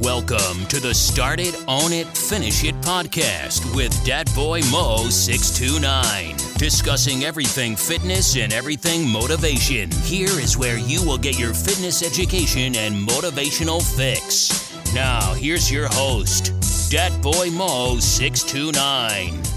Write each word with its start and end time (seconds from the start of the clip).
Welcome 0.00 0.66
to 0.66 0.78
the 0.78 0.92
Start 0.94 1.40
It, 1.40 1.60
Own 1.66 1.92
It, 1.92 2.06
Finish 2.06 2.62
It 2.62 2.76
podcast 2.76 3.74
with 3.74 3.92
Dat 4.04 4.32
Boy 4.36 4.60
Mo 4.70 5.08
629. 5.08 6.36
Discussing 6.58 7.24
everything 7.24 7.74
fitness 7.74 8.36
and 8.36 8.52
everything 8.52 9.08
motivation. 9.08 9.90
Here 10.02 10.28
is 10.28 10.56
where 10.56 10.78
you 10.78 11.04
will 11.04 11.18
get 11.18 11.40
your 11.40 11.52
fitness 11.52 12.04
education 12.04 12.76
and 12.76 12.94
motivational 12.94 13.82
fix. 13.96 14.72
Now, 14.94 15.34
here's 15.34 15.72
your 15.72 15.88
host, 15.88 16.52
Dat 16.90 17.20
Boy 17.20 17.50
Mo 17.50 17.98
629. 17.98 19.47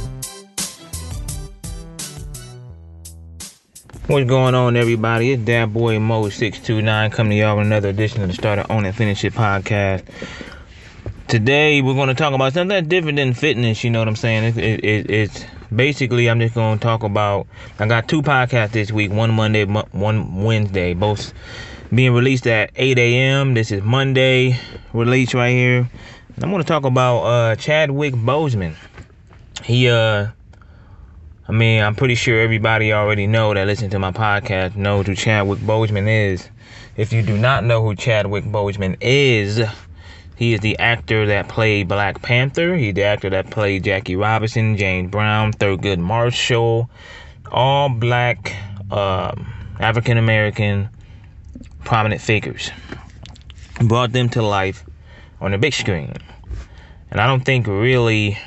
What's 4.12 4.28
going 4.28 4.56
on, 4.56 4.76
everybody? 4.76 5.32
It's 5.32 5.42
Dat 5.46 5.68
Boy 5.68 5.98
Mo 5.98 6.28
six 6.28 6.60
two 6.60 6.82
nine 6.82 7.12
coming 7.12 7.30
to 7.32 7.38
y'all 7.38 7.56
with 7.56 7.66
another 7.66 7.88
edition 7.88 8.22
of 8.22 8.28
the 8.28 8.34
Start 8.34 8.60
It, 8.60 8.66
Own 8.70 8.86
It, 8.86 8.94
Finish 8.94 9.24
It 9.24 9.32
podcast. 9.32 10.04
Today 11.30 11.82
we're 11.82 11.94
going 11.94 12.10
to 12.10 12.14
talk 12.14 12.34
about 12.34 12.52
something 12.52 12.76
that's 12.76 12.88
different 12.90 13.16
than 13.16 13.34
fitness. 13.34 13.86
You 13.86 13.90
know 13.90 14.00
what 14.00 14.10
I'm 14.10 14.18
saying? 14.18 14.44
It, 14.44 14.58
it, 14.58 14.84
it, 14.84 15.10
it's 15.10 15.46
basically 15.74 16.30
I'm 16.30 16.42
just 16.42 16.56
going 16.56 16.78
to 16.78 16.84
talk 16.84 17.04
about. 17.04 17.48
I 17.80 17.88
got 17.88 18.10
two 18.10 18.22
podcasts 18.22 18.72
this 18.72 18.92
week. 18.92 19.12
One 19.14 19.32
Monday, 19.32 19.64
one 19.64 20.44
Wednesday. 20.44 20.94
Both 20.94 21.34
being 21.96 22.14
released 22.14 22.48
at 22.48 22.72
8 22.76 23.00
a.m. 23.00 23.54
This 23.54 23.72
is 23.72 23.82
Monday 23.82 24.60
release 24.92 25.34
right 25.34 25.52
here. 25.52 25.90
I'm 26.42 26.50
going 26.50 26.62
to 26.62 26.68
talk 26.68 26.84
about 26.84 27.20
uh, 27.22 27.56
Chadwick 27.56 28.16
Boseman. 28.16 28.76
He 29.64 29.88
uh 29.88 30.32
I 31.52 31.54
mean, 31.54 31.84
I'm 31.84 31.96
pretty 31.96 32.16
sure 32.16 32.40
everybody 32.40 32.94
already 32.94 33.28
know 33.28 33.54
that 33.54 33.68
listen 33.68 33.90
to 33.90 34.00
my 34.00 34.14
podcast 34.14 34.78
knows 34.78 35.06
who 35.06 35.16
Chadwick 35.16 35.60
Boseman 35.60 36.08
is. 36.08 36.48
If 36.96 37.12
you 37.12 37.22
do 37.22 37.38
not 37.38 37.66
know 37.66 37.84
who 37.84 37.94
Chadwick 37.94 38.46
Boseman 38.46 38.96
is, 39.02 39.62
he 40.38 40.54
is 40.54 40.62
the 40.62 40.80
actor 40.80 41.26
that 41.26 41.50
played 41.50 41.90
Black 41.90 42.22
Panther. 42.22 42.78
He's 42.78 42.94
the 42.94 43.04
actor 43.04 43.30
that 43.32 43.50
played 43.50 43.84
Jackie 43.84 44.16
Robinson, 44.16 44.78
James 44.78 45.12
Brown, 45.12 45.52
Thurgood 45.52 45.98
Marshall, 45.98 46.90
all 47.52 47.90
black, 47.90 48.56
um, 48.90 49.54
African 49.78 50.18
American 50.18 50.88
prominent 51.84 52.22
figures. 52.22 52.72
Brought 53.82 54.14
them 54.14 54.30
to 54.30 54.42
life 54.42 54.86
on 55.42 55.52
the 55.52 55.58
big 55.58 55.74
screen. 55.74 56.14
And 57.10 57.20
I 57.20 57.28
don't 57.28 57.44
think 57.44 57.68
really 57.68 58.40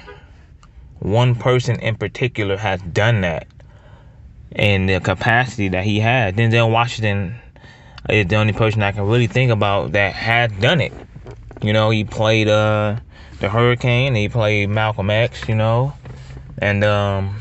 one 1.04 1.34
person 1.34 1.78
in 1.80 1.96
particular 1.96 2.56
has 2.56 2.80
done 2.80 3.20
that 3.20 3.46
in 4.52 4.86
the 4.86 5.00
capacity 5.00 5.68
that 5.68 5.84
he 5.84 6.00
had. 6.00 6.34
Denzel 6.34 6.72
Washington 6.72 7.34
is 8.08 8.26
the 8.26 8.36
only 8.36 8.54
person 8.54 8.82
I 8.82 8.92
can 8.92 9.02
really 9.02 9.26
think 9.26 9.50
about 9.50 9.92
that 9.92 10.14
had 10.14 10.58
done 10.60 10.80
it. 10.80 10.94
You 11.60 11.74
know, 11.74 11.90
he 11.90 12.04
played 12.04 12.48
uh, 12.48 12.96
the 13.38 13.50
Hurricane, 13.50 14.14
he 14.14 14.30
played 14.30 14.70
Malcolm 14.70 15.10
X, 15.10 15.46
you 15.46 15.54
know, 15.54 15.92
and 16.56 16.82
um, 16.82 17.36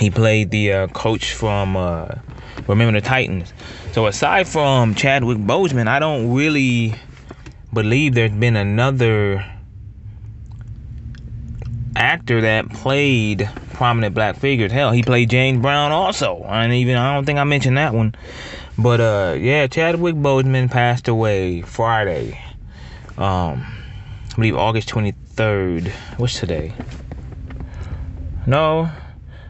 he 0.00 0.10
played 0.10 0.50
the 0.50 0.72
uh, 0.72 0.86
coach 0.88 1.32
from 1.32 1.76
uh, 1.76 2.08
Remember 2.66 3.00
the 3.00 3.06
Titans. 3.06 3.52
So 3.92 4.08
aside 4.08 4.48
from 4.48 4.96
Chadwick 4.96 5.38
Boseman, 5.38 5.86
I 5.86 6.00
don't 6.00 6.32
really 6.32 6.96
believe 7.72 8.14
there's 8.14 8.32
been 8.32 8.56
another 8.56 9.46
actor 12.12 12.42
that 12.42 12.68
played 12.68 13.48
prominent 13.72 14.14
black 14.14 14.36
figures. 14.36 14.70
Hell, 14.70 14.92
he 14.92 15.02
played 15.02 15.30
James 15.30 15.62
Brown 15.62 15.92
also. 15.92 16.44
And 16.46 16.70
even 16.74 16.96
I 16.96 17.14
don't 17.14 17.24
think 17.24 17.38
I 17.38 17.44
mentioned 17.44 17.78
that 17.78 17.94
one. 17.94 18.14
But 18.76 19.00
uh 19.00 19.36
yeah, 19.38 19.66
Chadwick 19.66 20.16
Boseman 20.16 20.70
passed 20.70 21.08
away 21.08 21.62
Friday. 21.62 22.38
Um 23.16 23.66
I 24.30 24.34
believe 24.34 24.56
August 24.56 24.90
23rd. 24.90 25.90
What's 26.18 26.38
today? 26.38 26.74
No. 28.46 28.90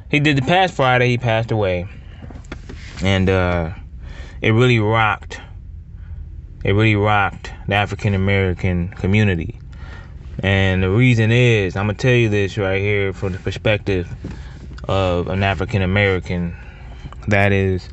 He 0.09 0.21
did 0.21 0.37
the 0.37 0.43
past 0.43 0.75
Friday 0.75 1.09
he 1.09 1.19
passed 1.19 1.51
away. 1.51 1.89
And 3.03 3.29
uh 3.29 3.71
it 4.41 4.53
really 4.53 4.79
rocked. 4.79 5.41
It 6.65 6.73
really 6.73 6.95
rocked 6.95 7.51
the 7.67 7.75
African 7.75 8.15
American 8.15 8.91
community. 8.91 9.59
And 10.41 10.83
the 10.83 10.91
reason 10.91 11.31
is, 11.31 11.77
I'm 11.77 11.87
gonna 11.87 11.99
tell 11.99 12.15
you 12.15 12.29
this 12.29 12.57
right 12.57 12.81
here 12.81 13.13
from 13.13 13.33
the 13.33 13.39
perspective 13.39 14.09
of 14.89 15.29
an 15.29 15.43
African 15.43 15.83
American 15.83 16.57
that 17.29 17.53
is 17.53 17.89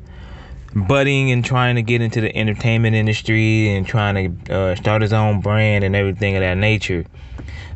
budding 0.73 1.31
and 1.31 1.43
trying 1.43 1.75
to 1.75 1.81
get 1.81 2.01
into 2.01 2.21
the 2.21 2.35
entertainment 2.35 2.95
industry 2.95 3.75
and 3.75 3.85
trying 3.85 4.43
to 4.45 4.53
uh, 4.53 4.75
start 4.75 5.01
his 5.01 5.13
own 5.13 5.41
brand 5.41 5.83
and 5.83 5.95
everything 5.95 6.35
of 6.35 6.41
that 6.41 6.57
nature. 6.57 7.05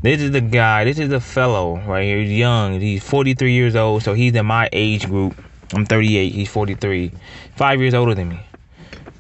This 0.02 0.22
is 0.22 0.32
the 0.32 0.42
guy, 0.42 0.84
this 0.84 1.00
is 1.00 1.10
the 1.10 1.22
fellow 1.22 1.78
right 1.88 2.04
here. 2.04 2.20
He's 2.20 2.32
young, 2.32 2.80
he's 2.80 3.04
43 3.04 3.52
years 3.52 3.76
old, 3.76 4.04
so 4.04 4.14
he's 4.14 4.34
in 4.36 4.46
my 4.46 4.70
age 4.72 5.08
group. 5.08 5.36
I'm 5.74 5.86
38, 5.86 6.34
he's 6.34 6.50
43, 6.50 7.12
five 7.56 7.80
years 7.80 7.94
older 7.94 8.14
than 8.14 8.30
me. 8.30 8.40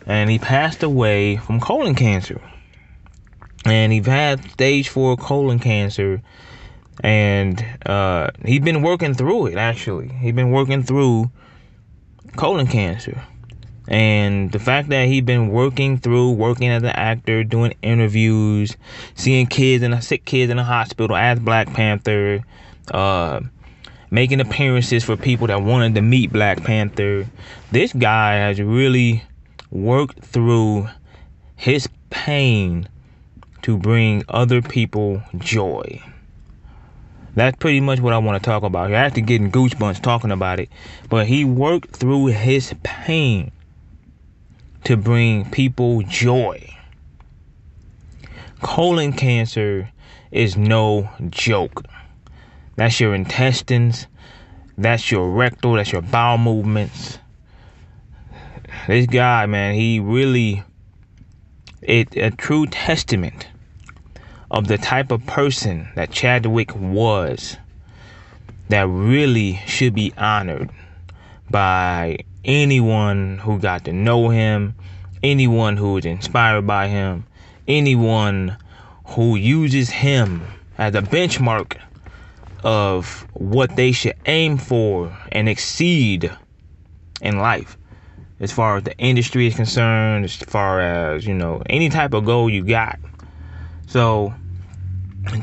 And 0.05 0.29
he 0.29 0.39
passed 0.39 0.83
away 0.83 1.37
from 1.37 1.59
colon 1.59 1.95
cancer 1.95 2.41
and 3.65 3.91
he 3.91 4.01
had 4.01 4.43
stage 4.51 4.89
four 4.89 5.17
colon 5.17 5.59
cancer. 5.59 6.21
And 7.03 7.65
uh, 7.85 8.29
he's 8.45 8.61
been 8.61 8.81
working 8.81 9.13
through 9.13 9.47
it 9.47 9.57
actually. 9.57 10.09
He's 10.09 10.33
been 10.33 10.51
working 10.51 10.83
through 10.83 11.31
colon 12.35 12.67
cancer. 12.67 13.21
And 13.87 14.51
the 14.51 14.59
fact 14.59 14.89
that 14.89 15.07
he's 15.07 15.23
been 15.23 15.49
working 15.49 15.97
through 15.97 16.31
working 16.33 16.69
as 16.69 16.83
an 16.83 16.89
actor 16.89 17.43
doing 17.43 17.73
interviews 17.81 18.77
seeing 19.15 19.47
kids 19.47 19.83
and 19.83 20.01
sick 20.03 20.23
kids 20.23 20.49
in 20.49 20.57
the 20.57 20.63
hospital 20.63 21.17
as 21.17 21.39
black 21.39 21.67
panther 21.73 22.43
uh, 22.91 23.41
making 24.09 24.39
appearances 24.39 25.03
for 25.03 25.17
people 25.17 25.47
that 25.47 25.61
wanted 25.61 25.95
to 25.95 26.01
meet 26.01 26.31
black 26.31 26.63
panther. 26.63 27.27
This 27.71 27.91
guy 27.91 28.35
has 28.35 28.61
really 28.61 29.23
worked 29.71 30.23
through 30.23 30.87
his 31.55 31.89
pain 32.09 32.87
to 33.63 33.77
bring 33.77 34.23
other 34.29 34.61
people 34.61 35.21
joy. 35.37 36.01
That's 37.35 37.57
pretty 37.57 37.79
much 37.79 37.99
what 37.99 38.13
I 38.13 38.19
want 38.19 38.41
to 38.41 38.47
talk 38.47 38.63
about. 38.63 38.89
You're 38.89 38.99
actually 38.99 39.23
getting 39.23 39.51
goosebumps 39.51 40.01
talking 40.01 40.31
about 40.31 40.59
it. 40.59 40.69
But 41.09 41.25
he 41.25 41.45
worked 41.45 41.95
through 41.95 42.27
his 42.27 42.75
pain 42.83 43.51
to 44.83 44.97
bring 44.97 45.49
people 45.49 46.03
joy. 46.03 46.69
Colon 48.61 49.13
cancer 49.13 49.89
is 50.31 50.55
no 50.55 51.09
joke. 51.29 51.85
That's 52.75 52.99
your 52.99 53.15
intestines, 53.15 54.07
that's 54.77 55.11
your 55.11 55.29
rectal, 55.29 55.73
that's 55.73 55.91
your 55.91 56.01
bowel 56.01 56.37
movements. 56.37 57.19
This 58.87 59.05
guy, 59.05 59.45
man, 59.45 59.75
he 59.75 59.99
really 59.99 60.63
it 61.81 62.15
a 62.15 62.31
true 62.31 62.65
testament 62.67 63.47
of 64.53 64.67
the 64.67 64.77
type 64.77 65.11
of 65.11 65.25
person 65.25 65.89
that 65.95 66.11
Chadwick 66.11 66.75
was 66.75 67.57
that 68.69 68.83
really 68.83 69.59
should 69.65 69.95
be 69.95 70.13
honored 70.15 70.69
by 71.49 72.19
anyone 72.45 73.39
who 73.39 73.57
got 73.57 73.83
to 73.85 73.91
know 73.91 74.29
him, 74.29 74.75
anyone 75.23 75.75
who 75.75 75.97
is 75.97 76.05
inspired 76.05 76.67
by 76.67 76.87
him, 76.87 77.25
anyone 77.67 78.55
who 79.05 79.35
uses 79.35 79.89
him 79.89 80.45
as 80.77 80.93
a 80.93 81.01
benchmark 81.01 81.77
of 82.63 83.27
what 83.33 83.75
they 83.75 83.91
should 83.91 84.15
aim 84.27 84.57
for 84.57 85.17
and 85.31 85.49
exceed 85.49 86.31
in 87.21 87.39
life 87.39 87.75
as 88.39 88.51
far 88.51 88.77
as 88.77 88.83
the 88.83 88.95
industry 88.99 89.47
is 89.47 89.55
concerned, 89.55 90.25
as 90.25 90.35
far 90.35 90.79
as, 90.79 91.25
you 91.25 91.33
know, 91.33 91.63
any 91.69 91.89
type 91.89 92.13
of 92.13 92.25
goal 92.25 92.49
you 92.49 92.63
got. 92.63 92.99
So, 93.87 94.33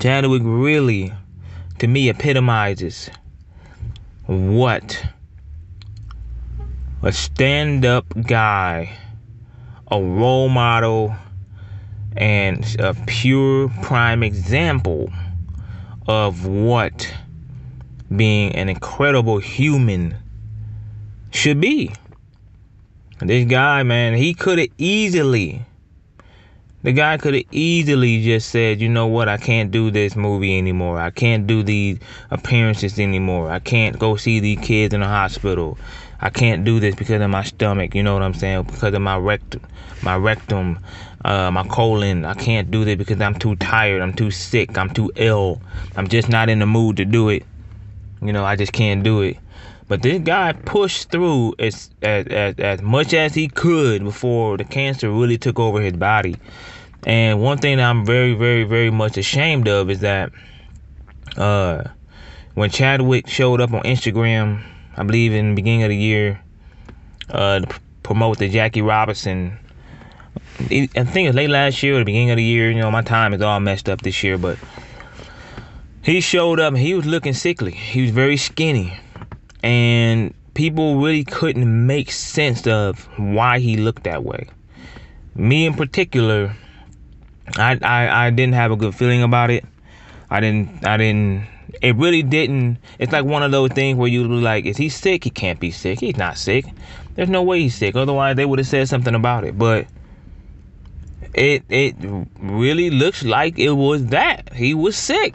Chadwick 0.01 0.43
really, 0.45 1.13
to 1.79 1.87
me, 1.87 2.09
epitomizes 2.09 3.11
what 4.27 5.05
a 7.03 7.13
stand 7.13 7.85
up 7.85 8.07
guy, 8.27 8.97
a 9.91 10.01
role 10.01 10.49
model, 10.49 11.15
and 12.17 12.65
a 12.79 12.95
pure 13.07 13.69
prime 13.83 14.23
example 14.23 15.13
of 16.07 16.47
what 16.47 17.13
being 18.15 18.55
an 18.55 18.69
incredible 18.69 19.39
human 19.39 20.17
should 21.31 21.61
be. 21.61 21.93
This 23.21 23.47
guy, 23.47 23.83
man, 23.83 24.15
he 24.15 24.35
could 24.35 24.59
have 24.59 24.69
easily 24.79 25.63
the 26.83 26.93
guy 26.93 27.19
could 27.19 27.35
have 27.35 27.45
easily 27.51 28.23
just 28.23 28.49
said, 28.49 28.81
you 28.81 28.89
know 28.89 29.07
what, 29.07 29.29
I 29.29 29.37
can't 29.37 29.71
do 29.71 29.91
this 29.91 30.17
movie 30.17 30.57
anymore. 30.57 30.99
I 30.99 31.11
can't 31.11 31.47
do 31.47 31.63
these 31.63 31.99
appearances 32.31 32.99
anymore. 32.99 33.51
I 33.51 33.59
can't 33.59 33.99
go 33.99 34.17
see 34.17 34.41
these 34.41 34.59
kids 34.61 34.95
in 34.95 35.01
the 35.01 35.07
hospital. 35.07 35.77
I 36.23 36.31
can't 36.31 36.65
do 36.65 36.81
this 36.81 36.95
because 36.95 37.21
of 37.21 37.31
my 37.31 37.45
stomach. 37.45 37.95
You 37.95 38.03
know 38.03 38.15
what 38.15 38.23
I'm 38.23 38.35
saying? 38.35 38.65
Because 38.65 38.95
of 38.95 39.03
my 39.03 39.17
rectum, 39.17 39.63
my 40.03 40.17
rectum, 40.17 40.79
uh, 41.25 41.51
my 41.51 41.67
colon. 41.67 42.25
I 42.25 42.35
can't 42.35 42.71
do 42.71 42.85
this 42.85 42.97
because 42.97 43.21
I'm 43.21 43.35
too 43.35 43.57
tired. 43.57 44.01
I'm 44.03 44.15
too 44.15 44.31
sick. 44.31 44.77
I'm 44.79 44.91
too 44.91 45.11
ill. 45.17 45.61
I'm 45.97 46.09
just 46.09 46.29
not 46.29 46.49
in 46.49 46.59
the 46.59 46.67
mood 46.67 46.97
to 46.99 47.05
do 47.05 47.29
it. 47.29 47.45
You 48.23 48.33
know, 48.33 48.45
I 48.45 48.57
just 48.57 48.73
can't 48.73 49.03
do 49.03 49.23
it. 49.23 49.39
But 49.91 50.03
this 50.03 50.21
guy 50.21 50.53
pushed 50.53 51.11
through 51.11 51.57
as, 51.59 51.91
as, 52.01 52.25
as, 52.29 52.55
as 52.61 52.81
much 52.81 53.13
as 53.13 53.35
he 53.35 53.49
could 53.49 54.05
before 54.05 54.57
the 54.57 54.63
cancer 54.63 55.11
really 55.11 55.37
took 55.37 55.59
over 55.59 55.81
his 55.81 55.95
body. 55.95 56.37
And 57.03 57.43
one 57.43 57.59
thing 57.59 57.79
that 57.79 57.91
I'm 57.91 58.07
very, 58.07 58.35
very, 58.35 58.63
very 58.63 58.91
much 58.93 59.19
ashamed 59.19 59.67
of 59.67 59.91
is 59.91 59.99
that 59.99 60.31
uh, 61.37 61.83
when 62.55 62.71
Chadwick 62.71 63.27
showed 63.27 63.61
up 63.61 63.73
on 63.73 63.83
Instagram, 63.83 64.63
I 64.97 65.03
believe 65.03 65.33
in 65.33 65.51
the 65.51 65.55
beginning 65.57 65.83
of 65.83 65.89
the 65.89 65.97
year, 65.97 66.41
uh, 67.29 67.59
to 67.59 67.81
promote 68.05 68.39
the 68.39 68.49
Jackie 68.49 68.83
Robinson. 68.83 69.59
I 70.61 70.87
think 70.87 71.17
it 71.17 71.27
was 71.27 71.35
late 71.35 71.51
last 71.51 71.83
year 71.83 71.97
or 71.97 71.99
the 71.99 72.05
beginning 72.05 72.31
of 72.31 72.37
the 72.37 72.45
year. 72.45 72.71
You 72.71 72.79
know, 72.79 72.93
my 72.93 73.03
time 73.03 73.35
is 73.35 73.43
all 73.43 73.59
messed 73.59 73.89
up 73.89 74.03
this 74.03 74.23
year, 74.23 74.39
but 74.39 74.57
he 76.03 76.21
showed 76.21 76.61
up 76.61 76.75
and 76.75 76.81
he 76.81 76.95
was 76.95 77.07
looking 77.07 77.35
sickly. 77.35 77.73
He 77.73 78.03
was 78.03 78.13
very 78.13 78.37
skinny. 78.37 78.97
And 79.63 80.35
people 80.55 81.01
really 81.01 81.25
couldn't 81.25 81.87
make 81.87 82.11
sense 82.11 82.67
of 82.67 83.09
why 83.19 83.59
he 83.59 83.77
looked 83.77 84.05
that 84.05 84.25
way. 84.25 84.49
Me 85.35 85.67
in 85.67 85.75
particular, 85.75 86.55
I, 87.57 87.79
I 87.83 88.27
I 88.27 88.31
didn't 88.31 88.55
have 88.55 88.71
a 88.73 88.77
good 88.77 88.95
feeling 88.95 89.23
about 89.23 89.51
it. 89.51 89.65
I 90.31 90.41
didn't 90.41 90.85
I 90.87 90.97
didn't 90.97 91.47
it 91.83 91.97
really 91.97 92.23
didn't 92.23 92.79
it's 92.99 93.13
like 93.13 93.25
one 93.25 93.43
of 93.43 93.53
those 93.53 93.71
things 93.71 93.97
where 93.97 94.09
you 94.09 94.27
like, 94.27 94.67
is 94.67 94.77
he 94.77 94.89
sick? 94.89 95.25
He 95.25 95.31
can't 95.31 95.61
be 95.61 95.71
sick. 95.71 96.01
He's 96.01 96.17
not 96.17 96.37
sick. 96.37 96.65
There's 97.15 97.29
no 97.29 97.43
way 97.43 97.61
he's 97.61 97.75
sick. 97.75 97.97
Otherwise 97.97 98.37
they 98.37 98.47
would 98.47 98.59
have 98.59 98.69
said 98.69 98.89
something 98.89 99.15
about 99.15 99.45
it. 99.45 99.59
But 99.59 99.87
it 101.35 101.65
it 101.69 101.97
really 102.41 102.91
looks 102.91 103.25
like 103.25 103.59
it 103.59 103.73
was 103.73 104.07
that. 104.07 104.53
He 104.53 104.75
was 104.75 104.97
sick. 104.97 105.35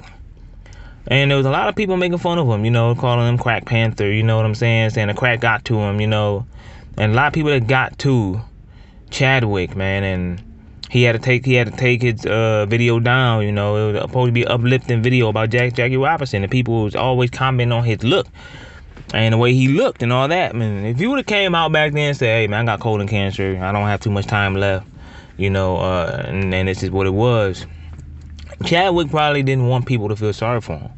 And 1.07 1.29
there 1.29 1.37
was 1.37 1.45
a 1.45 1.51
lot 1.51 1.67
of 1.67 1.75
people 1.75 1.97
making 1.97 2.17
fun 2.17 2.39
of 2.39 2.47
him, 2.47 2.65
you 2.65 2.71
know, 2.71 2.95
calling 2.95 3.27
him 3.27 3.37
Crack 3.37 3.65
Panther, 3.65 4.11
you 4.11 4.23
know 4.23 4.37
what 4.37 4.45
I'm 4.45 4.55
saying? 4.55 4.89
Saying 4.89 5.07
the 5.07 5.13
crack 5.13 5.39
got 5.39 5.65
to 5.65 5.77
him, 5.77 6.01
you 6.01 6.07
know. 6.07 6.45
And 6.97 7.11
a 7.11 7.15
lot 7.15 7.27
of 7.27 7.33
people 7.33 7.51
that 7.51 7.67
got 7.67 7.99
to 7.99 8.41
Chadwick, 9.11 9.75
man, 9.75 10.03
and 10.03 10.43
he 10.89 11.03
had 11.03 11.13
to 11.13 11.19
take 11.19 11.45
he 11.45 11.53
had 11.53 11.67
to 11.67 11.77
take 11.77 12.01
his 12.01 12.25
uh, 12.25 12.65
video 12.67 12.99
down. 12.99 13.43
You 13.43 13.51
know, 13.51 13.75
it 13.89 13.93
was 13.93 14.01
supposed 14.01 14.29
to 14.29 14.31
be 14.31 14.43
an 14.43 14.51
uplifting 14.51 15.03
video 15.03 15.29
about 15.29 15.49
Jack 15.49 15.73
Jackie 15.73 15.97
Robinson, 15.97 16.43
and 16.43 16.51
people 16.51 16.83
was 16.83 16.95
always 16.95 17.29
commenting 17.29 17.71
on 17.71 17.83
his 17.83 18.03
look 18.03 18.27
and 19.13 19.33
the 19.33 19.37
way 19.37 19.53
he 19.53 19.67
looked 19.67 20.01
and 20.01 20.11
all 20.11 20.27
that. 20.27 20.55
I 20.55 20.57
mean, 20.57 20.85
if 20.85 20.99
you 20.99 21.09
would 21.09 21.19
have 21.19 21.25
came 21.25 21.53
out 21.53 21.71
back 21.71 21.93
then 21.93 22.09
and 22.09 22.17
said, 22.17 22.27
"Hey, 22.27 22.47
man, 22.47 22.67
I 22.67 22.73
got 22.73 22.79
colon 22.79 23.07
cancer. 23.07 23.59
I 23.61 23.71
don't 23.71 23.87
have 23.87 23.99
too 23.99 24.09
much 24.11 24.25
time 24.25 24.55
left," 24.55 24.87
you 25.37 25.49
know, 25.49 25.77
uh, 25.77 26.25
and, 26.27 26.53
and 26.53 26.67
this 26.67 26.83
is 26.83 26.91
what 26.91 27.07
it 27.07 27.13
was. 27.13 27.65
Chadwick 28.65 29.09
probably 29.09 29.43
didn't 29.43 29.67
want 29.67 29.85
people 29.85 30.09
to 30.09 30.15
feel 30.15 30.33
sorry 30.33 30.61
for 30.61 30.77
him, 30.77 30.91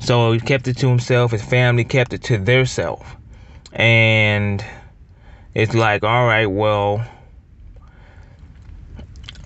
so 0.00 0.32
he 0.32 0.40
kept 0.40 0.66
it 0.66 0.76
to 0.78 0.88
himself. 0.88 1.30
His 1.30 1.42
family 1.42 1.84
kept 1.84 2.12
it 2.12 2.22
to 2.24 2.38
their 2.38 2.66
self, 2.66 3.16
and 3.72 4.64
it's 5.54 5.74
like, 5.74 6.02
all 6.02 6.26
right, 6.26 6.46
well 6.46 7.04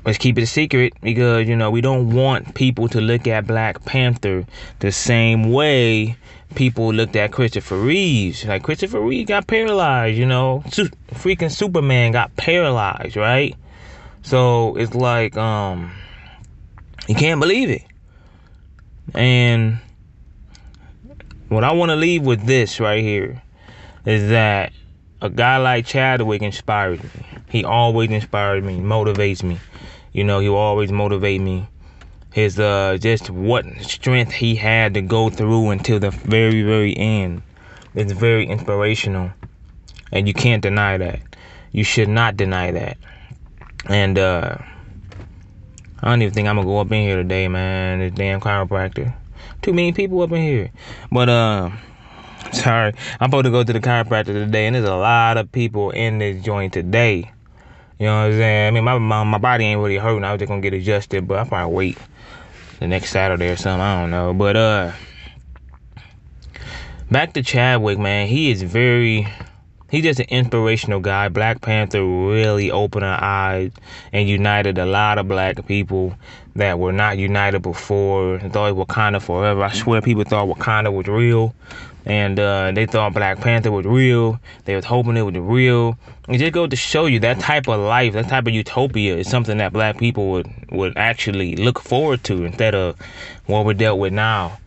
let's 0.04 0.18
keep 0.18 0.36
it 0.36 0.42
a 0.42 0.46
secret 0.46 0.92
because 1.00 1.48
you 1.48 1.56
know 1.56 1.70
we 1.70 1.80
don't 1.80 2.10
want 2.10 2.54
people 2.54 2.88
to 2.88 3.00
look 3.00 3.26
at 3.26 3.46
Black 3.46 3.84
Panther 3.84 4.46
the 4.80 4.92
same 4.92 5.50
way 5.50 6.16
people 6.54 6.92
looked 6.92 7.16
at 7.16 7.32
Christopher 7.32 7.78
Reeves. 7.78 8.44
Like 8.44 8.62
Christopher 8.62 9.00
Reeves 9.00 9.28
got 9.28 9.46
paralyzed, 9.46 10.18
you 10.18 10.26
know, 10.26 10.62
freaking 10.66 11.50
Superman 11.50 12.12
got 12.12 12.34
paralyzed, 12.36 13.16
right? 13.16 13.56
So 14.22 14.76
it's 14.76 14.94
like 14.94 15.36
um 15.36 15.92
you 17.08 17.14
can't 17.14 17.40
believe 17.40 17.70
it. 17.70 17.82
And 19.14 19.78
what 21.54 21.64
I 21.64 21.72
want 21.72 21.90
to 21.90 21.96
leave 21.96 22.22
with 22.22 22.44
this 22.46 22.80
right 22.80 23.02
here 23.02 23.42
is 24.04 24.28
that 24.30 24.72
a 25.20 25.30
guy 25.30 25.56
like 25.58 25.86
Chadwick 25.86 26.42
inspires 26.42 27.02
me. 27.02 27.26
He 27.48 27.64
always 27.64 28.10
inspires 28.10 28.62
me, 28.64 28.78
motivates 28.78 29.42
me. 29.42 29.58
You 30.12 30.24
know, 30.24 30.40
he 30.40 30.48
will 30.48 30.56
always 30.56 30.92
motivate 30.92 31.40
me. 31.40 31.68
His 32.32 32.58
uh 32.58 32.98
just 33.00 33.30
what 33.30 33.64
strength 33.80 34.32
he 34.32 34.56
had 34.56 34.94
to 34.94 35.02
go 35.02 35.30
through 35.30 35.70
until 35.70 36.00
the 36.00 36.10
very, 36.10 36.62
very 36.62 36.96
end. 36.96 37.42
It's 37.94 38.12
very 38.12 38.46
inspirational. 38.46 39.30
And 40.10 40.26
you 40.26 40.34
can't 40.34 40.62
deny 40.62 40.98
that. 40.98 41.20
You 41.70 41.84
should 41.84 42.08
not 42.08 42.36
deny 42.36 42.72
that. 42.72 42.98
And 43.86 44.18
uh 44.18 44.58
I 46.02 46.08
don't 46.08 46.22
even 46.22 46.34
think 46.34 46.48
I'm 46.48 46.56
gonna 46.56 46.66
go 46.66 46.80
up 46.80 46.90
in 46.90 47.02
here 47.02 47.16
today, 47.16 47.48
man. 47.48 48.00
This 48.00 48.12
damn 48.12 48.40
chiropractor. 48.40 49.14
Too 49.62 49.72
many 49.72 49.92
people 49.92 50.22
up 50.22 50.32
in 50.32 50.42
here. 50.42 50.70
But 51.10 51.28
uh 51.28 51.70
sorry. 52.52 52.94
I'm 53.20 53.30
supposed 53.30 53.44
to 53.44 53.50
go 53.50 53.64
to 53.64 53.72
the 53.72 53.80
chiropractor 53.80 54.26
today 54.26 54.66
and 54.66 54.76
there's 54.76 54.88
a 54.88 54.94
lot 54.94 55.36
of 55.36 55.50
people 55.50 55.90
in 55.90 56.18
this 56.18 56.42
joint 56.42 56.72
today. 56.72 57.32
You 57.98 58.06
know 58.06 58.22
what 58.22 58.26
I'm 58.26 58.32
saying? 58.32 58.66
I 58.66 58.70
mean, 58.72 58.84
my, 58.84 58.98
my, 58.98 59.22
my 59.22 59.38
body 59.38 59.64
ain't 59.64 59.80
really 59.80 59.96
hurting. 59.96 60.24
I 60.24 60.32
was 60.32 60.40
just 60.40 60.48
gonna 60.48 60.60
get 60.60 60.74
adjusted, 60.74 61.28
but 61.28 61.38
I'll 61.38 61.46
probably 61.46 61.74
wait 61.74 61.98
the 62.80 62.88
next 62.88 63.10
Saturday 63.10 63.48
or 63.48 63.56
something. 63.56 63.80
I 63.80 64.00
don't 64.00 64.10
know. 64.10 64.34
But 64.34 64.56
uh, 64.56 64.92
back 67.10 67.32
to 67.34 67.42
Chadwick, 67.42 67.98
man. 67.98 68.26
He 68.26 68.50
is 68.50 68.62
very. 68.62 69.28
He's 69.90 70.02
just 70.02 70.20
an 70.20 70.26
inspirational 70.28 71.00
guy. 71.00 71.28
Black 71.28 71.60
Panther 71.60 72.04
really 72.04 72.70
opened 72.70 73.04
our 73.04 73.22
eyes 73.22 73.72
and 74.12 74.28
united 74.28 74.78
a 74.78 74.86
lot 74.86 75.18
of 75.18 75.28
black 75.28 75.64
people 75.66 76.14
that 76.56 76.78
were 76.78 76.92
not 76.92 77.18
united 77.18 77.60
before. 77.60 78.38
Thought 78.40 78.74
Wakanda 78.74 79.22
forever. 79.22 79.62
I 79.62 79.72
swear 79.72 80.00
people 80.00 80.24
thought 80.24 80.48
Wakanda 80.48 80.92
was 80.92 81.06
real 81.06 81.54
and 82.06 82.38
uh, 82.38 82.72
they 82.72 82.86
thought 82.86 83.14
Black 83.14 83.40
Panther 83.40 83.72
was 83.72 83.86
real. 83.86 84.38
They 84.64 84.76
was 84.76 84.84
hoping 84.84 85.16
it 85.16 85.22
was 85.22 85.34
real. 85.36 85.98
It 86.28 86.38
just 86.38 86.52
goes 86.52 86.70
to 86.70 86.76
show 86.76 87.06
you 87.06 87.20
that 87.20 87.40
type 87.40 87.68
of 87.68 87.80
life, 87.80 88.12
that 88.12 88.28
type 88.28 88.46
of 88.46 88.52
utopia, 88.52 89.16
is 89.16 89.28
something 89.28 89.58
that 89.58 89.72
Black 89.72 89.98
people 89.98 90.30
would 90.30 90.50
would 90.70 90.96
actually 90.96 91.56
look 91.56 91.80
forward 91.80 92.24
to 92.24 92.44
instead 92.44 92.74
of 92.74 92.96
what 93.46 93.64
we're 93.64 93.74
dealt 93.74 93.98
with 93.98 94.12
now. 94.12 94.58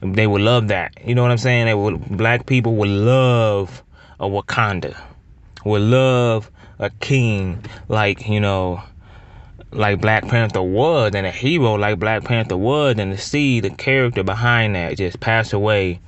They 0.00 0.26
would 0.26 0.42
love 0.42 0.68
that. 0.68 0.92
You 1.04 1.14
know 1.14 1.22
what 1.22 1.30
I'm 1.30 1.38
saying? 1.38 1.66
They 1.66 1.74
would. 1.74 2.16
Black 2.16 2.46
people 2.46 2.74
would 2.76 2.88
love 2.88 3.82
a 4.20 4.26
Wakanda. 4.26 4.96
Would 5.64 5.82
love 5.82 6.50
a 6.78 6.90
king 6.90 7.64
like 7.88 8.28
you 8.28 8.40
know 8.40 8.82
like 9.72 10.00
Black 10.00 10.26
Panther 10.26 10.62
was 10.62 11.14
and 11.14 11.26
a 11.26 11.30
hero 11.30 11.74
like 11.74 11.98
Black 11.98 12.24
Panther 12.24 12.56
was 12.56 12.98
and 12.98 13.12
to 13.12 13.18
see 13.18 13.60
the 13.60 13.70
character 13.70 14.22
behind 14.22 14.74
that 14.74 14.96
just 14.96 15.20
pass 15.20 15.52
away 15.52 16.00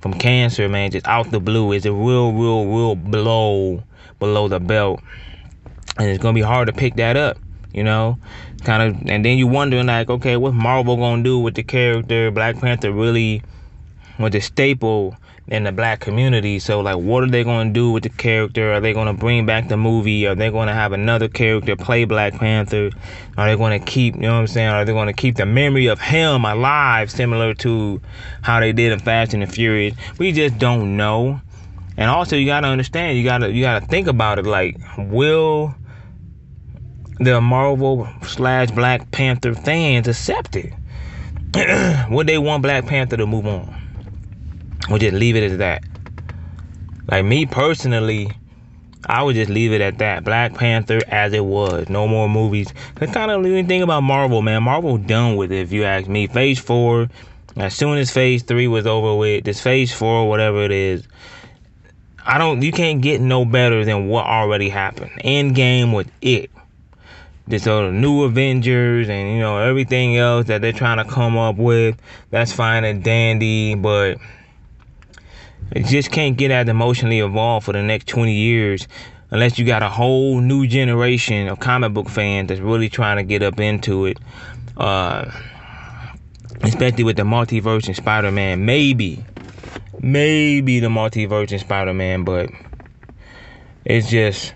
from 0.00 0.14
cancer, 0.14 0.68
man, 0.68 0.90
just 0.90 1.06
out 1.08 1.30
the 1.30 1.40
blue. 1.40 1.72
It's 1.72 1.86
a 1.86 1.92
real, 1.92 2.32
real, 2.32 2.66
real 2.66 2.94
blow 2.94 3.82
below 4.18 4.48
the 4.48 4.60
belt. 4.60 5.00
And 5.98 6.08
it's 6.08 6.22
gonna 6.22 6.34
be 6.34 6.42
hard 6.42 6.68
to 6.68 6.72
pick 6.72 6.96
that 6.96 7.16
up, 7.16 7.38
you 7.72 7.82
know? 7.82 8.18
Kind 8.64 8.82
of 8.82 9.08
and 9.08 9.24
then 9.24 9.38
you 9.38 9.46
wondering 9.46 9.86
like, 9.86 10.08
okay, 10.08 10.36
what's 10.36 10.54
Marvel 10.54 10.96
gonna 10.96 11.22
do 11.22 11.38
with 11.38 11.54
the 11.54 11.62
character? 11.62 12.30
Black 12.30 12.58
Panther 12.58 12.92
really 12.92 13.42
was 14.18 14.34
a 14.34 14.40
staple 14.40 15.16
in 15.48 15.62
the 15.62 15.72
black 15.72 16.00
community. 16.00 16.58
So 16.58 16.80
like 16.80 16.96
what 16.96 17.22
are 17.22 17.28
they 17.28 17.44
gonna 17.44 17.70
do 17.70 17.92
with 17.92 18.02
the 18.02 18.08
character? 18.08 18.72
Are 18.72 18.80
they 18.80 18.92
gonna 18.92 19.14
bring 19.14 19.46
back 19.46 19.68
the 19.68 19.76
movie? 19.76 20.26
Are 20.26 20.34
they 20.34 20.50
gonna 20.50 20.74
have 20.74 20.92
another 20.92 21.28
character 21.28 21.76
play 21.76 22.04
Black 22.04 22.34
Panther? 22.34 22.90
Are 23.36 23.46
they 23.46 23.56
gonna 23.56 23.78
keep 23.78 24.16
you 24.16 24.22
know 24.22 24.34
what 24.34 24.40
I'm 24.40 24.46
saying? 24.48 24.68
Are 24.68 24.84
they 24.84 24.92
gonna 24.92 25.12
keep 25.12 25.36
the 25.36 25.46
memory 25.46 25.86
of 25.86 26.00
him 26.00 26.44
alive 26.44 27.10
similar 27.10 27.54
to 27.54 28.00
how 28.42 28.60
they 28.60 28.72
did 28.72 28.92
in 28.92 28.98
Fast 28.98 29.34
and 29.34 29.42
the 29.42 29.46
Furious? 29.46 29.94
We 30.18 30.32
just 30.32 30.58
don't 30.58 30.96
know. 30.96 31.40
And 31.96 32.10
also 32.10 32.36
you 32.36 32.46
gotta 32.46 32.66
understand, 32.66 33.16
you 33.16 33.24
gotta 33.24 33.52
you 33.52 33.62
gotta 33.62 33.86
think 33.86 34.08
about 34.08 34.38
it 34.38 34.46
like 34.46 34.76
will 34.98 35.74
the 37.18 37.40
Marvel 37.40 38.08
slash 38.22 38.70
Black 38.72 39.10
Panther 39.12 39.54
fans 39.54 40.08
accept 40.08 40.56
it? 40.56 40.72
Would 42.10 42.26
they 42.26 42.36
want 42.36 42.62
Black 42.62 42.84
Panther 42.84 43.16
to 43.16 43.26
move 43.26 43.46
on? 43.46 43.85
Or 44.90 44.98
just 44.98 45.14
leave 45.14 45.36
it 45.36 45.42
as 45.42 45.58
that. 45.58 45.82
Like 47.08 47.24
me 47.24 47.46
personally, 47.46 48.30
I 49.06 49.22
would 49.22 49.36
just 49.36 49.50
leave 49.50 49.72
it 49.72 49.80
at 49.80 49.98
that. 49.98 50.24
Black 50.24 50.54
Panther 50.54 51.00
as 51.08 51.32
it 51.32 51.44
was. 51.44 51.88
No 51.88 52.08
more 52.08 52.28
movies. 52.28 52.72
Cause 52.96 53.10
kind 53.10 53.30
of 53.30 53.46
even 53.46 53.66
think 53.66 53.84
about 53.84 54.02
Marvel, 54.02 54.42
man. 54.42 54.62
Marvel 54.64 54.98
done 54.98 55.36
with 55.36 55.52
it 55.52 55.60
if 55.60 55.72
you 55.72 55.84
ask 55.84 56.08
me. 56.08 56.26
Phase 56.26 56.58
four, 56.58 57.08
as 57.56 57.74
soon 57.74 57.98
as 57.98 58.10
phase 58.10 58.42
three 58.42 58.66
was 58.66 58.86
over 58.86 59.14
with, 59.14 59.44
this 59.44 59.60
phase 59.60 59.92
four, 59.92 60.28
whatever 60.28 60.62
it 60.64 60.72
is, 60.72 61.06
I 62.24 62.38
don't 62.38 62.60
you 62.62 62.72
can't 62.72 63.00
get 63.00 63.20
no 63.20 63.44
better 63.44 63.84
than 63.84 64.08
what 64.08 64.26
already 64.26 64.68
happened. 64.68 65.12
Endgame 65.24 65.94
with 65.94 66.10
it. 66.20 66.50
This 67.46 67.68
uh, 67.68 67.90
new 67.92 68.24
Avengers 68.24 69.08
and 69.08 69.30
you 69.30 69.38
know 69.38 69.58
everything 69.58 70.16
else 70.16 70.46
that 70.46 70.60
they're 70.60 70.72
trying 70.72 70.98
to 70.98 71.04
come 71.04 71.38
up 71.38 71.56
with. 71.56 71.96
That's 72.30 72.52
fine 72.52 72.82
and 72.82 73.04
dandy, 73.04 73.76
but 73.76 74.18
it 75.72 75.86
just 75.86 76.10
can't 76.10 76.36
get 76.36 76.50
as 76.50 76.68
emotionally 76.68 77.18
involved 77.18 77.66
for 77.66 77.72
the 77.72 77.82
next 77.82 78.06
20 78.08 78.32
years 78.32 78.86
unless 79.30 79.58
you 79.58 79.64
got 79.64 79.82
a 79.82 79.88
whole 79.88 80.40
new 80.40 80.66
generation 80.66 81.48
of 81.48 81.58
comic 81.58 81.92
book 81.92 82.08
fans 82.08 82.48
that's 82.48 82.60
really 82.60 82.88
trying 82.88 83.16
to 83.16 83.22
get 83.22 83.42
up 83.42 83.58
into 83.58 84.06
it. 84.06 84.18
Uh, 84.76 85.30
especially 86.62 87.04
with 87.04 87.16
the 87.16 87.22
multiverse 87.22 87.86
and 87.86 87.96
Spider-Man. 87.96 88.64
Maybe, 88.64 89.24
maybe 90.00 90.80
the 90.80 90.88
multiverse 90.88 91.50
and 91.52 91.60
Spider-Man, 91.60 92.24
but 92.24 92.50
it's 93.84 94.08
just 94.08 94.54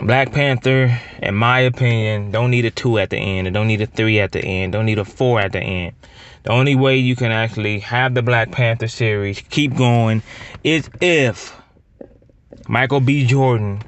Black 0.00 0.32
Panther, 0.32 0.98
in 1.22 1.34
my 1.34 1.60
opinion, 1.60 2.30
don't 2.30 2.50
need 2.50 2.64
a 2.64 2.70
two 2.70 2.98
at 2.98 3.10
the 3.10 3.16
end. 3.16 3.48
It 3.48 3.52
don't 3.52 3.66
need 3.66 3.80
a 3.80 3.86
three 3.86 4.20
at 4.20 4.32
the 4.32 4.40
end. 4.40 4.72
Don't 4.72 4.86
need 4.86 4.98
a 4.98 5.04
four 5.04 5.40
at 5.40 5.52
the 5.52 5.60
end. 5.60 5.94
The 6.48 6.54
only 6.54 6.76
way 6.76 6.96
you 6.96 7.14
can 7.14 7.30
actually 7.30 7.80
have 7.80 8.14
the 8.14 8.22
Black 8.22 8.50
Panther 8.50 8.88
series 8.88 9.42
keep 9.50 9.76
going 9.76 10.22
is 10.64 10.88
if 10.98 11.54
Michael 12.66 13.00
B. 13.00 13.26
Jordan 13.26 13.82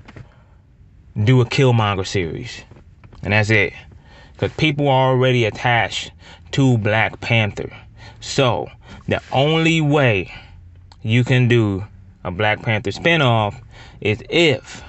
do 1.24 1.40
a 1.40 1.46
Killmonger 1.46 2.06
series. 2.06 2.62
And 3.22 3.32
that's 3.32 3.48
it. 3.48 3.72
Because 4.34 4.52
people 4.58 4.88
are 4.88 5.08
already 5.08 5.46
attached 5.46 6.12
to 6.50 6.76
Black 6.76 7.18
Panther. 7.22 7.74
So, 8.20 8.68
the 9.08 9.22
only 9.32 9.80
way 9.80 10.30
you 11.00 11.24
can 11.24 11.48
do 11.48 11.86
a 12.24 12.30
Black 12.30 12.60
Panther 12.60 12.90
spinoff 12.90 13.58
is 14.02 14.22
if 14.28 14.84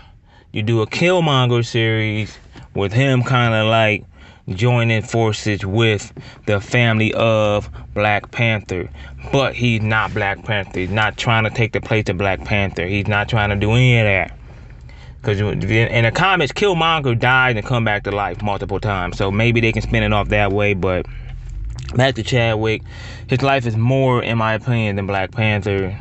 you 0.52 0.62
do 0.62 0.82
a 0.82 0.88
Killmonger 0.88 1.66
series 1.66 2.38
with 2.76 2.92
him 2.92 3.24
kind 3.24 3.54
of 3.54 3.68
like 3.68 4.04
joining 4.50 5.02
forces 5.02 5.66
with 5.66 6.12
the 6.46 6.60
family 6.60 7.14
of 7.14 7.70
Black 7.94 8.32
Panther. 8.32 8.90
But 9.32 9.56
he's 9.56 9.82
not 9.82 10.14
Black 10.14 10.44
Panther. 10.44 10.80
He's 10.80 10.90
not 10.90 11.18
trying 11.18 11.44
to 11.44 11.50
take 11.50 11.74
the 11.74 11.82
place 11.82 12.10
of 12.10 12.18
Black 12.18 12.44
Panther. 12.44 12.86
He's 12.86 13.08
not 13.08 13.30
trying 13.30 13.50
to 13.50 13.56
do 13.56 13.72
any 13.72 14.00
of 14.00 14.06
that. 14.06 14.38
Because 15.22 15.40
in 15.40 16.04
the 16.04 16.12
comics, 16.12 16.52
Killmonger 16.52 17.18
died 17.18 17.56
and 17.56 17.66
come 17.66 17.86
back 17.86 18.04
to 18.06 18.12
life 18.12 18.42
multiple 18.42 18.80
times. 18.80 19.18
So 19.18 19.30
maybe 19.30 19.62
they 19.62 19.72
can 19.72 19.84
spin 19.84 20.02
it 20.02 20.12
off 20.12 20.30
that 20.30 20.52
way. 20.52 20.74
But 20.74 21.06
back 21.96 22.16
to 22.16 22.24
Chadwick, 22.24 22.82
his 23.28 23.44
life 23.44 23.68
is 23.68 23.78
more, 23.78 24.24
in 24.24 24.40
my 24.40 24.56
opinion, 24.56 24.96
than 24.96 25.06
Black 25.06 25.32
Panther. 25.32 25.98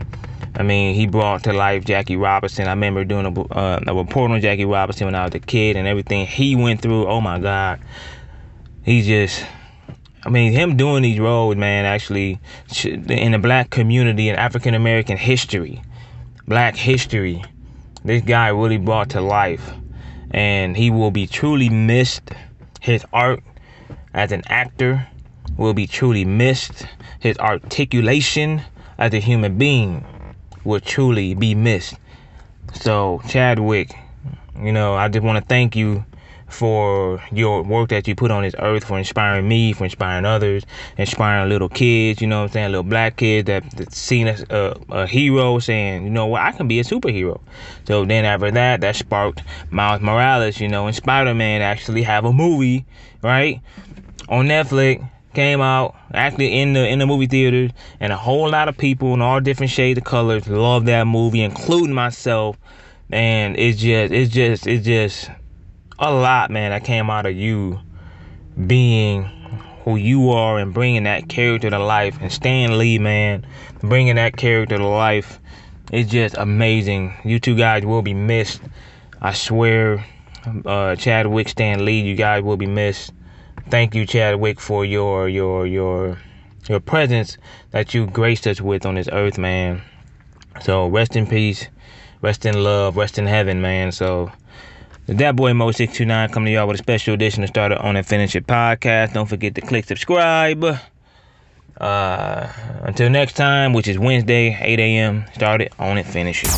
I 0.55 0.63
mean, 0.63 0.95
he 0.95 1.07
brought 1.07 1.45
to 1.45 1.53
life 1.53 1.85
Jackie 1.85 2.17
Robinson. 2.17 2.67
I 2.67 2.71
remember 2.71 3.05
doing 3.05 3.27
a, 3.27 3.41
uh, 3.53 3.81
a 3.87 3.95
report 3.95 4.31
on 4.31 4.41
Jackie 4.41 4.65
Robinson 4.65 5.07
when 5.07 5.15
I 5.15 5.25
was 5.25 5.35
a 5.35 5.39
kid 5.39 5.77
and 5.77 5.87
everything 5.87 6.27
he 6.27 6.57
went 6.57 6.81
through. 6.81 7.07
Oh 7.07 7.21
my 7.21 7.39
God. 7.39 7.81
He 8.83 9.03
just, 9.03 9.45
I 10.25 10.31
mean, 10.31 10.53
him 10.53 10.77
doing 10.77 11.03
these 11.03 11.21
roles, 11.21 11.57
man, 11.57 11.85
actually, 11.85 12.41
in 12.85 13.33
the 13.33 13.39
black 13.39 13.71
community 13.71 14.29
in 14.29 14.37
African 14.37 14.75
American 14.75 15.17
history, 15.17 15.83
black 16.47 16.77
history 16.77 17.43
this 18.05 18.23
guy 18.23 18.49
really 18.49 18.79
brought 18.79 19.11
to 19.11 19.21
life. 19.21 19.73
And 20.31 20.77
he 20.77 20.91
will 20.91 21.11
be 21.11 21.27
truly 21.27 21.69
missed. 21.69 22.31
His 22.81 23.05
art 23.13 23.43
as 24.15 24.33
an 24.33 24.43
actor 24.47 25.07
will 25.57 25.75
be 25.75 25.87
truly 25.87 26.25
missed. 26.25 26.87
His 27.19 27.37
articulation 27.39 28.63
as 28.97 29.13
a 29.13 29.19
human 29.19 29.59
being 29.59 30.05
will 30.65 30.81
truly 30.81 31.35
be 31.35 31.55
missed. 31.55 31.95
So, 32.75 33.21
Chadwick, 33.29 33.95
you 34.57 34.73
know, 34.73 34.95
I 34.95 35.09
just 35.09 35.25
want 35.25 35.39
to 35.39 35.45
thank 35.45 35.75
you 35.75 36.05
for 36.51 37.23
your 37.33 37.63
work 37.63 37.89
that 37.91 38.07
you 38.07 38.15
put 38.15 38.31
on 38.31 38.43
this 38.43 38.55
earth, 38.59 38.85
for 38.85 38.99
inspiring 38.99 39.49
me, 39.49 39.73
for 39.73 39.85
inspiring 39.85 40.25
others, 40.25 40.65
inspiring 40.99 41.49
little 41.49 41.69
kids, 41.69 42.21
you 42.21 42.27
know 42.27 42.41
what 42.41 42.47
I'm 42.47 42.53
saying, 42.53 42.71
little 42.73 42.83
black 42.83 43.17
kids 43.17 43.47
that, 43.47 43.69
that 43.77 43.93
seen 43.93 44.29
a, 44.29 44.37
a, 44.51 44.55
uh, 44.55 44.75
a 44.91 45.07
hero 45.07 45.59
saying, 45.59 46.05
you 46.05 46.11
know 46.11 46.27
what, 46.27 46.43
I 46.43 46.53
can 46.53 46.69
be 46.69 46.81
a 46.81 46.85
superhero. 46.85 47.41
So 47.87 48.05
then 48.05 48.25
after 48.25 48.51
that, 48.51 48.81
that 48.81 48.97
sparked 48.97 49.43
Miles 49.71 50.01
Morales, 50.01 50.61
you 50.61 50.69
know, 50.69 50.87
and 50.87 50.97
Spider-Man 50.97 51.63
actually 51.63 52.03
have 52.03 52.25
a 52.25 52.33
movie, 52.33 52.85
right, 53.23 53.61
on 54.29 54.47
Netflix 54.47 55.09
came 55.35 55.61
out 55.61 55.95
actually 56.13 56.61
in 56.61 56.73
the 56.73 56.89
in 56.89 56.99
the 56.99 57.07
movie 57.07 57.27
theaters 57.27 57.71
and 58.01 58.13
a 58.13 58.17
whole 58.17 58.51
lot 58.51 58.69
of 58.69 58.77
people 58.77 59.15
in 59.15 59.23
all 59.23 59.41
different 59.41 59.71
shades 59.71 59.97
of 59.97 60.03
colors 60.03 60.49
love 60.49 60.87
that 60.87 61.07
movie 61.07 61.41
including 61.41 61.95
myself 61.95 62.57
and 63.11 63.57
it's 63.57 63.81
just 63.81 64.13
it's 64.13 64.33
just 64.33 64.67
it's 64.67 64.85
just 64.85 65.31
a 66.01 66.11
lot, 66.11 66.51
man, 66.51 66.71
that 66.71 66.83
came 66.83 67.11
out 67.11 67.27
of 67.27 67.37
you 67.37 67.79
being 68.67 69.25
who 69.85 69.97
you 69.97 70.31
are 70.31 70.59
and 70.59 70.73
bringing 70.73 71.05
that 71.05 71.29
character 71.29 71.69
to 71.71 71.79
life. 71.79 72.19
And 72.21 72.33
Stan 72.33 72.79
Lee, 72.79 72.99
man, 72.99 73.47
bringing 73.81 74.17
that 74.17 74.37
character 74.37 74.79
to 74.79 74.87
life 74.87 75.39
is 75.93 76.09
just 76.09 76.35
amazing. 76.39 77.15
You 77.25 77.39
two 77.39 77.55
guys 77.55 77.85
will 77.85 78.03
be 78.03 78.15
missed. 78.15 78.63
I 79.21 79.35
swear, 79.35 80.05
uh, 80.65 80.97
Chadwick, 80.97 81.49
Stan 81.51 81.85
Lee, 81.85 82.01
you 82.01 82.15
guys 82.15 82.43
will 82.43 82.57
be 82.57 82.67
missed. 82.67 83.13
Thank 83.69 83.95
you, 83.95 84.07
Chadwick, 84.07 84.59
for 84.59 84.85
your 84.85 85.29
your 85.29 85.67
your 85.67 86.19
your 86.69 86.81
presence 86.81 87.37
that 87.73 87.95
you 87.95 88.07
graced 88.07 88.47
us 88.47 88.61
with 88.61 88.87
on 88.87 88.95
this 88.95 89.09
earth, 89.13 89.39
man. 89.39 89.83
So 90.63 90.89
rest 90.89 91.15
in 91.15 91.27
peace, 91.27 91.69
rest 92.23 92.47
in 92.47 92.63
love, 92.63 92.97
rest 92.97 93.19
in 93.19 93.27
heaven, 93.27 93.61
man. 93.61 93.93
So 93.93 94.33
Dat 95.07 95.37
Boy 95.37 95.53
Mo629 95.53 96.33
coming 96.33 96.47
to 96.47 96.53
y'all 96.53 96.67
with 96.69 96.77
a 96.77 96.79
special 96.79 97.15
edition 97.15 97.43
of 97.43 97.49
Started 97.49 97.79
On 97.79 97.97
and 97.97 98.07
Finish 98.07 98.37
It 98.37 98.47
podcast. 98.47 99.15
Don't 99.15 99.29
forget 99.29 99.55
to 99.57 99.61
click 99.61 99.85
subscribe. 99.85 100.65
Uh, 101.81 102.47
until 102.83 103.11
next 103.11 103.33
time, 103.35 103.73
which 103.73 103.89
is 103.89 103.99
Wednesday, 103.99 104.57
8 104.61 104.79
a.m. 104.79 105.25
Started 105.35 105.73
On 105.79 105.99
and 105.99 106.07
Finish 106.07 106.45
It. 106.45 106.51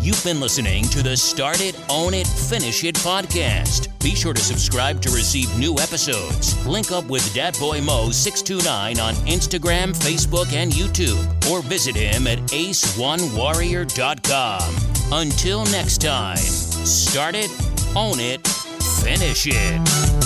You've 0.00 0.24
been 0.24 0.40
listening 0.40 0.84
to 0.84 1.02
the 1.02 1.14
Start 1.16 1.60
It, 1.60 1.76
Own 1.90 2.14
It, 2.14 2.26
Finish 2.28 2.84
It 2.84 2.94
podcast. 2.96 3.88
Be 4.00 4.14
sure 4.14 4.32
to 4.32 4.40
subscribe 4.40 5.02
to 5.02 5.10
receive 5.10 5.54
new 5.58 5.74
episodes. 5.74 6.64
Link 6.64 6.92
up 6.92 7.04
with 7.06 7.34
Dat 7.34 7.58
Boy 7.58 7.80
Mo629 7.80 9.02
on 9.02 9.14
Instagram, 9.26 9.92
Facebook, 9.96 10.52
and 10.52 10.70
YouTube, 10.72 11.18
or 11.50 11.60
visit 11.62 11.96
him 11.96 12.28
at 12.28 12.38
ace1warrior.com. 12.38 14.85
Until 15.12 15.64
next 15.66 15.98
time, 15.98 16.36
start 16.36 17.36
it, 17.36 17.50
own 17.94 18.18
it, 18.18 18.44
finish 18.46 19.46
it. 19.46 20.25